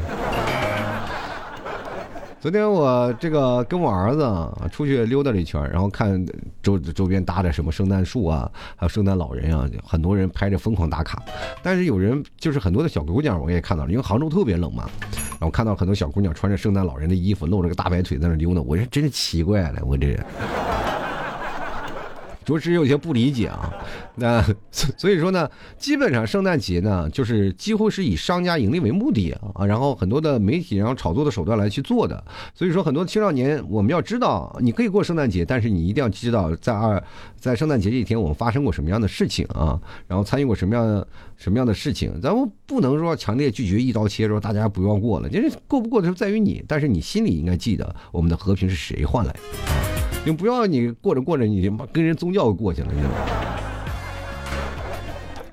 [2.39, 6.24] 昨天我这个跟我儿子出去溜达了一圈，然后看
[6.62, 11.24] 周周边搭的什么圣诞树啊，还有圣诞老人啊，很多人拍着疯狂打卡。
[11.63, 14.88] 但是有人就是很多的小姑娘，我也看到了，因为杭州特别冷嘛，
[15.32, 20.15] 然后看到很多小姑娘穿着圣诞老人的衣服，露着个大白腿在那溜达，我是真是奇怪了，我这。
[22.45, 23.73] 着实有些不理解啊，
[24.15, 32.23] 那所以说呢，基本上圣诞节呢，就是几乎是以商家盈利为目的啊，然后很多的媒体然后炒作的手段来去做的。
[32.53, 37.01] 所以说，很多青少年我们要知道，你可以过圣诞节，但是你一定要知道，在二
[37.36, 50.14] 在圣诞节这一天，我们发生过什么样的事情啊，然后参与过什么样什么样的事情，咱们不能说强烈拒绝一刀切，说大家不要过了，就是过不过的是在于你，但是你心里应该记得，我们的和平是谁换来的。
[50.25, 53.64] 你不要你过着过着，你跟人宗教过去了，你知道吗？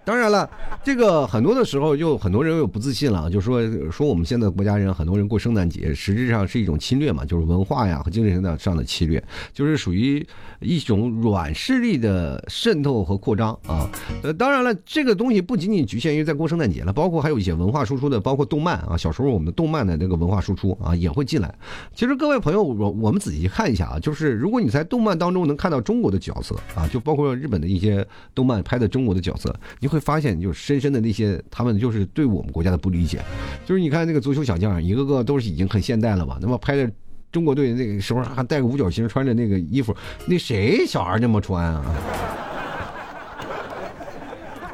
[0.05, 0.49] 当然了，
[0.83, 10.27] 这个很多的时候就很多人又不自信了，就说说我们现在国家人很多人过圣诞节，实质上是一种侵略嘛，就是文化呀和精神上的侵略，就是属于
[10.59, 13.88] 一种软势力的渗透和扩张啊。
[14.25, 21.55] 呃，当然了，这个东西不仅仅局限于在过圣诞节了，包括还有一些文化输出的，包括动漫啊，小时候我们的动漫的那个文化输出啊也会进来。
[21.95, 29.91] 其实各位朋友，我我们仔细看一下啊，就是如果你在动漫当中能看到中国的角色啊，就包括日本的一些动漫拍的中国的角色，你。
[29.92, 33.20] 会发现，就深深的那些，他们就是对我们国家的不理解。
[33.66, 36.38] 就是你看那个足球小将，一个个都是已经很现代了吧？
[36.40, 36.90] 那么拍的
[37.31, 39.94] 中国队那个时候还带个五角星，穿着那个衣服，
[40.26, 41.85] 那谁小孩那么穿啊？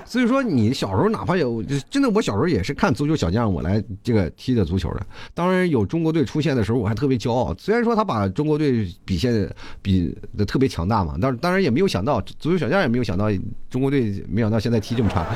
[0.09, 5.07] 所以说，你小时候哪怕有，真的，我小时候也是看足球小将，我来这个踢的足球的。
[5.35, 7.55] 当然有中国队出现的时候，我还特别骄傲。
[7.59, 9.47] 虽然说他把中国队比现
[9.83, 13.27] 比的特别强大嘛，但是当然也没有想到，足球小将也没有想到
[13.68, 15.27] 中国队没想到现在踢这么差。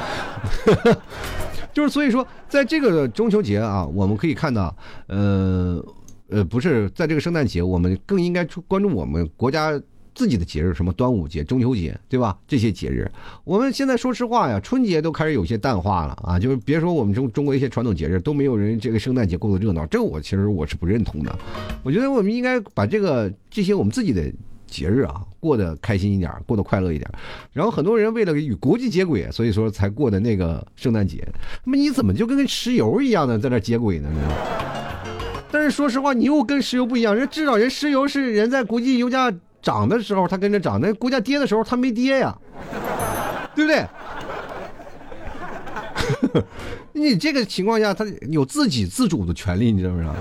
[1.75, 4.75] 就是所以说，在这个中秋节啊，我们可以看到，
[5.07, 5.85] 呃
[6.31, 9.79] 呃，不是在这个圣诞节，我们更应该关注我们国家。
[10.15, 12.37] 自己的节日，什么端午节、中秋节，对吧？
[12.47, 13.11] 这些节日，
[13.45, 16.39] 我们现在说实话呀，春节都开始有些淡化了啊。
[16.39, 21.39] 就是别说我们中中国一些传统节日都没有人这个圣诞节过得热闹，这个我其实我是不认同的。
[21.83, 24.31] 我觉得我们应该把这个这些我们自己的
[24.67, 27.11] 节日啊过得开心一点，过得快乐一点。
[27.53, 31.27] 然后很多人为了与国际接轨，所以说才过的那个圣诞节。
[31.65, 34.11] 那么你怎么就跟石油一样的在那接轨呢？
[35.51, 39.33] 但是说实话，你又跟石油不一样，人至少人石油是人在国际油价。
[39.63, 42.37] 涨的时候它跟着涨，那股价跌的时候它没跌呀，
[43.55, 43.87] 对不对？
[46.93, 50.15] 你这个情况下，它有自己自主的权利，你知不知道？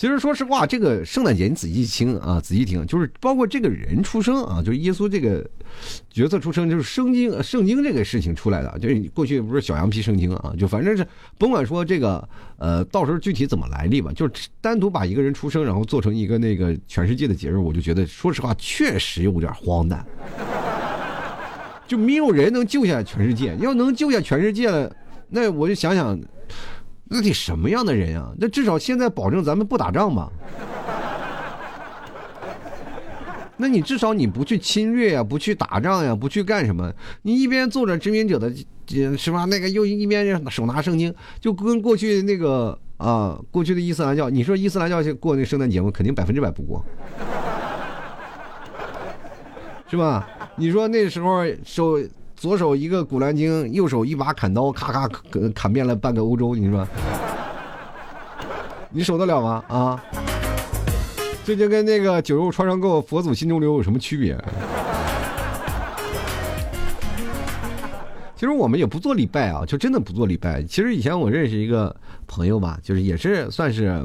[0.00, 5.46] 其实说实话，这个圣诞节你仔细听啊，仔细听，就是包括这个人出生啊，就是耶稣这个
[6.10, 20.02] 角色出生，就是圣经圣经这个事情出来的，就是过去不是小羊皮圣经啊，就反正是甭管说这个呃，到时候具体怎么来历吧，就是单独把一个人出生，然后做成一个那个全世界的节日，我就觉得说实话确实有点荒诞，
[21.86, 24.90] 就没有人能救下全世界，要能救下全世界了，
[25.28, 26.18] 那我就想想。
[27.12, 28.32] 那得什么样的人啊？
[28.38, 30.30] 那至少现在保证咱们不打仗吧？
[33.58, 36.92] 那你至少你不去侵略呀，不去打仗呀，不去干什么？
[37.22, 38.48] 你一边做着殖民者的，
[39.18, 39.44] 是吧？
[39.46, 45.90] 那个又一边手拿圣经，就跟过去那个啊，过去的伊斯兰教，你说伊斯兰教过那圣诞节吗？
[45.92, 46.84] 肯定百分之百不过，
[49.90, 50.28] 是吧？
[50.54, 51.98] 你说那时候手。
[52.40, 56.88] 左手一个古兰经，右手一把砍刀，咔咔砍砍遍了半个欧洲，你说，
[58.88, 59.62] 你守得了吗？
[59.68, 60.02] 啊，
[61.44, 64.34] 这就跟那个酒肉穿肠过，佛祖心中留有什么区别？
[68.34, 70.62] 其实我们也不做礼拜啊，就真的不做礼拜。
[70.62, 71.94] 其实以前我认识一个
[72.26, 74.02] 朋友吧，就是也是算是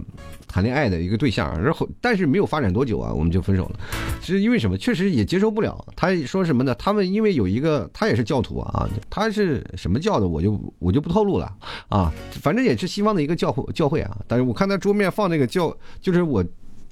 [0.56, 3.80] 谈恋爱的一个对象，然后但是没有发展多久啊，我们就分手了。
[4.22, 4.78] 其实因为什么？
[4.78, 5.86] 确实也接受不了。
[5.98, 6.74] 他说什么呢？
[6.76, 11.54] 他们因为有一个，他也是教徒啊，他是什么教的，我就我就不透露了
[11.90, 12.10] 啊。
[12.42, 14.18] 反正也是西方的一个教会教会啊。
[14.30, 16.42] 但是我看他桌面放那个教，就是我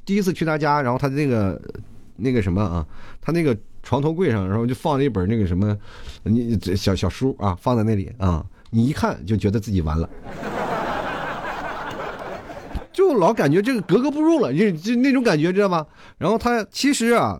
[0.04, 1.62] 第一次去他家，然后他那个
[2.17, 2.86] 那个什么啊，
[3.21, 3.58] 他那个。
[3.86, 5.78] 床头柜上，然后就放了一本那个什么，
[6.23, 10.10] 你小小书啊，放在那里啊，你一看就觉得自己完了，
[13.04, 15.86] 就老感觉这个格格不入了，就就那种感觉，知道吗？
[16.18, 17.39] 然后他其实啊，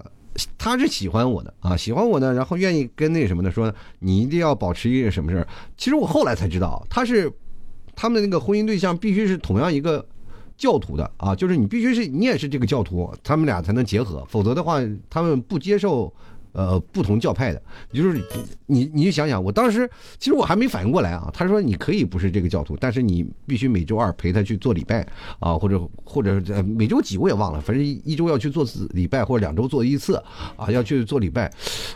[0.58, 5.48] 他是喜欢我的啊，喜欢我呢，然后愿意跟那什么的说，你一定要保持一个什么事儿。
[5.78, 7.32] 其实我后来才知道，他是
[7.96, 10.06] 他们的那个婚姻对象必须是同样一个。
[10.56, 16.14] 教徒的啊，就是你必须是你也是这个教徒，他们俩才能结合，否则的话，他们不接受
[16.54, 17.62] 呃不同教派的。
[17.92, 18.20] 就是
[18.66, 21.30] 你你就想想，我当时其实我还没反应过来啊。
[21.34, 25.06] 他说你可以不是这个教徒，但是你必须每周二陪他去做礼拜
[25.40, 30.16] 啊，或者或者每周几我也忘了，反正一周要去做礼拜，或者两周做一次
[30.56, 31.52] 啊，要去做礼拜。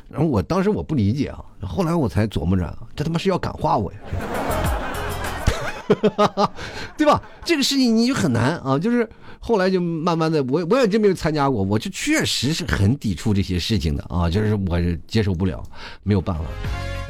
[0.10, 4.00] 然后我当时我不理解啊，后来我才琢磨着，这他妈是要感化我呀。
[6.98, 7.22] 对吧？
[7.44, 9.08] 这个事情你就很难啊，就是
[9.40, 15.64] 后来就慢慢的，我我也真没有参加过，我就确实是很抵触这些事情的啊，就是我接受不了，
[16.04, 16.44] 没有办法。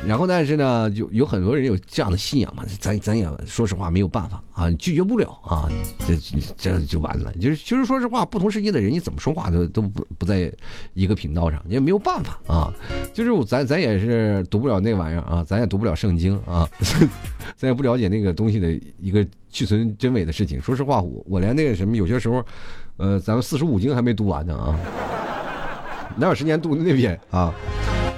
[0.06, 5.70] 然后，但是呢，就有很多人有这样的信仰嘛，咱咱也说实话没有办法啊，拒绝不了啊，
[6.08, 6.16] 这
[6.56, 7.34] 这就完了。
[7.34, 10.52] 就是其实说实话，不同世界的人你怎么说话都都不不在
[10.94, 12.74] 一个频道上，也没有办法啊。
[13.12, 16.70] 就是咱咱也是读不了那玩意儿啊，咱也读不了圣经啊，
[17.58, 20.62] 咱也不了解那个东西的一个去存真伪的事情。
[20.62, 22.46] 说实话，我我连那个什么有些时候，
[22.98, 24.80] 呃，咱们四书五经还没读完呢啊，
[26.16, 27.54] 哪有时间读那边啊？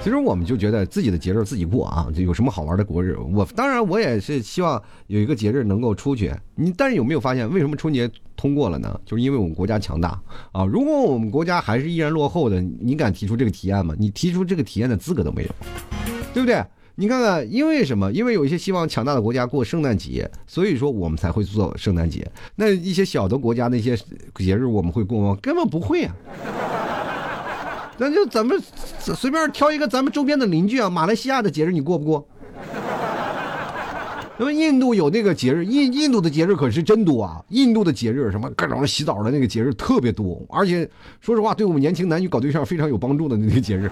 [0.02, 3.18] 其实我们就觉得自己的节日自己过啊，就有什么好玩的国日。
[3.18, 6.34] 我当然我也是希望有一个节日能够出去。
[6.56, 9.00] 你但是有没有发现，为什么春节通过了呢？
[9.06, 10.20] 就是因为我们国家强大
[10.54, 10.64] 啊。
[10.64, 13.94] 如果我们国家还是依然落后的，你敢提出这个提案吗？
[14.00, 15.50] 你提出这个提案的资格都没有，
[16.34, 16.64] 对不对？
[16.96, 18.10] 你看看，因为什么？
[18.14, 22.26] 因为有一些希望强大的国家过圣诞节，所以说我们才会做圣诞节。
[22.56, 23.98] 那一些小的国家那些
[24.36, 25.38] 节日我们会过吗？
[25.42, 26.16] 根本不会啊。
[28.00, 28.58] 那就咱们
[28.98, 32.26] 随便挑一个咱们周边的邻居啊，马来西亚的节日你过不过？
[34.40, 37.44] 那么印度有那个节日，印印度的节日可是真多啊！
[37.50, 40.90] 印度的节日什么各种洗澡的那个节日特别多，而且
[41.20, 43.92] 说实话，对我们年轻男女搞对象非常有帮助的那个节日。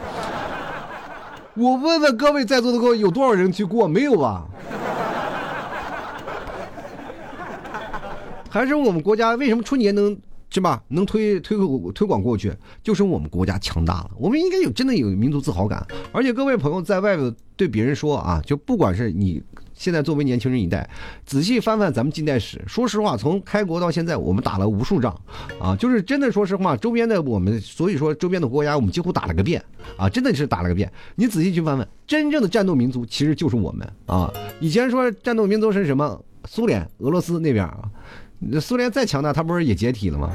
[1.56, 3.90] 我问问各位在座的各位，有多少人去过？
[3.90, 4.46] 没有吧？
[8.50, 10.18] 还是我们国家为什么春节能？
[10.50, 10.82] 是吧？
[10.88, 11.58] 能推推
[11.94, 14.12] 推广过去，就是我们国家强大了。
[14.18, 15.86] 我们应该有真的有民族自豪感。
[16.12, 19.44] 而且各位朋友在外头对别人说啊，就不管是你
[19.74, 20.90] 现在作为年轻人一代，
[21.26, 25.16] 仔细翻翻咱们近代史，说实话，从开国到现在，我们打了无数仗
[25.60, 29.64] 啊，就是真的说实话，周边的我们，所以说周边的国家我们几乎打了个遍
[29.98, 30.92] 啊，真的是打了个遍。
[31.16, 34.34] 你仔细去翻翻，真正的战斗民族其实就是我们啊。
[34.60, 36.20] 以前说战斗民族是什么？
[36.50, 37.92] 苏联、俄罗斯那边啊。
[38.60, 40.32] 苏联再强大，他不是也解体了吗？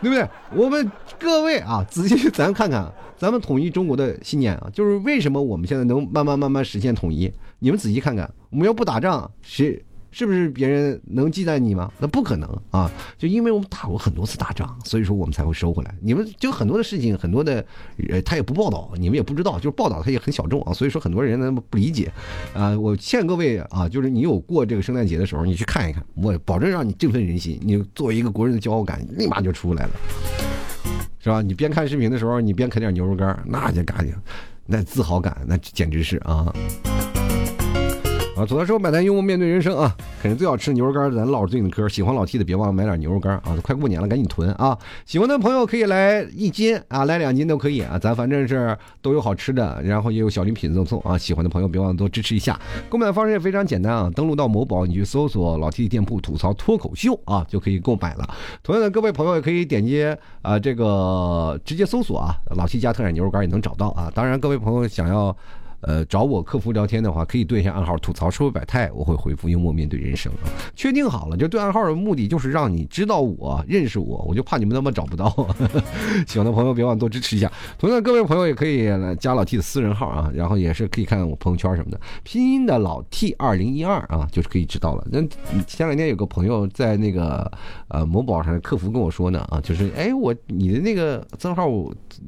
[0.00, 0.28] 对不对？
[0.56, 7.32] 我们各位啊，仔细咱看看，咱们统一中国的信念啊，就是为什么我们现在能慢慢慢慢实现统一？
[7.60, 9.80] 你们仔细看看，我们要不打仗，谁？
[10.12, 11.90] 是不是别人能忌惮你吗？
[11.98, 12.90] 那不可能啊！
[13.18, 15.94] 就因为我们打过很多次大仗，所以说我们才会收回来。
[16.02, 17.64] 你们就很多的事情，很多的，
[18.10, 20.72] 呃，他也不报道，你们也不知道，就是报道他也很小众啊。
[20.72, 22.12] 所以说很多人呢不理解，
[22.54, 29.90] 啊，我劝各位啊，就是你有过这个圣诞节的时候，你去看一看，我保证让你振奋人心，你作为一个国人的骄傲感立马就出来了，
[31.20, 31.40] 是吧？
[31.40, 34.14] 你边看视频的时候，你边啃点牛肉干，那就嘎净，
[34.66, 36.52] 那自豪感那简直是啊。
[38.42, 41.88] 啊，走的时候买单幽默面对人生啊，肯定最好吃牛肉干咱唠着最近的嗑。
[41.88, 44.76] 喜欢老 T 的别忘了买点牛肉干啊，快过年了，赶紧囤啊！
[45.06, 51.16] 喜欢的朋友可以来一斤啊，来两斤都可以啊，咱反正是都有好吃的，然后也有小礼品赠送啊。
[51.16, 52.60] 喜欢的朋友别忘了多支持一下。
[52.88, 58.28] 购买方式也非常简单啊，登录到某宝，你去搜索老 T 店铺吐槽脱口秀啊，就可以购买了。
[58.64, 60.04] 同样的，各位朋友也可以点击
[60.42, 64.10] 啊这个直接搜索啊，老 T 家特产牛肉干也能找到啊。
[64.12, 65.36] 当然，各位朋友想要。
[65.82, 70.46] 呃，找我客服聊天的话，可以对一下暗号，吐槽社会百态，我会回复幽默面对人生啊。
[70.76, 75.28] 确定好了，就对暗号的目的就是让你知道我认识我，我就怕你们他妈找不到。
[76.26, 77.50] 喜欢的朋友别忘多支持一下。
[77.78, 85.04] 同样，各位朋友也可以来加老 T 的私人号啊，然后也是可以看我朋友圈什么的，拼音的老 T 二零一二啊，就是可以知道了。
[85.10, 85.20] 那
[85.66, 87.50] 前两天有个朋友在那个
[87.88, 91.68] 呃某宝上的客服跟我说呢啊，就是哎我你的那个账号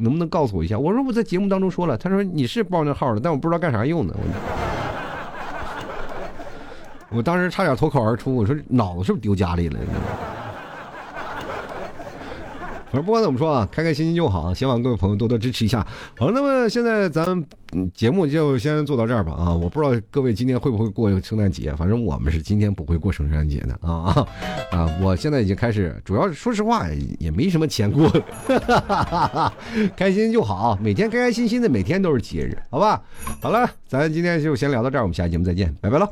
[0.00, 0.76] 能不能告诉我一下？
[0.76, 3.43] 我说我在节目当中说了，他说你是报那号的，但我。
[3.44, 4.16] 不知道干啥用的，
[7.10, 9.78] 我我当时差点脱口而出，我说脑子是不是丢家里了？
[12.94, 14.54] 我说不管怎么说啊，开开心心就好。
[14.54, 15.84] 希望各位朋友多多支持一下。
[16.16, 17.44] 好了，那么现在咱们
[17.92, 19.52] 节目就先做到这儿吧啊！
[19.52, 24.24] 我不知道各位今天会不会过圣诞节，反正我们是今天不会过圣诞节的啊
[24.70, 24.88] 啊！
[25.02, 26.86] 我现在已经开始，主要是说实话
[27.18, 28.06] 也没什么钱过
[28.46, 29.52] 了，
[29.96, 33.02] 开心就好，每天开开心心的，每天都是节日，好吧？
[33.40, 36.08] 好了，咱今天就先聊到这儿，我们下期节目再见，拜拜了。